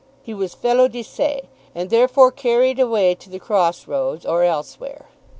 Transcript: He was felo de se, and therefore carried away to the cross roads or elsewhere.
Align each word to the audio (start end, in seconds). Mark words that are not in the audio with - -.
He 0.23 0.33
was 0.33 0.55
felo 0.55 0.87
de 0.91 1.03
se, 1.03 1.43
and 1.75 1.91
therefore 1.91 2.31
carried 2.31 2.79
away 2.79 3.13
to 3.13 3.29
the 3.29 3.37
cross 3.37 3.87
roads 3.87 4.25
or 4.25 4.41
elsewhere. 4.43 5.09